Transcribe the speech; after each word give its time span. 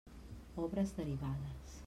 Obres 0.63 0.95
derivades. 1.01 1.79